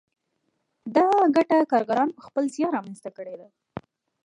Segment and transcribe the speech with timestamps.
[0.95, 3.47] دا ګټه کارګرانو په خپل زیار رامنځته کړې ده